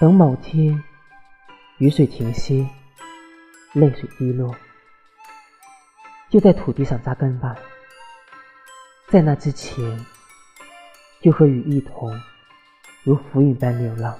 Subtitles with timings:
[0.00, 0.84] 等某天
[1.78, 2.68] 雨水停歇
[3.72, 4.54] 泪水滴落
[6.30, 7.56] 就在土地上扎根吧
[9.08, 10.06] 在那之前
[11.20, 12.12] 就和雨一同
[13.02, 14.16] 如浮云般流浪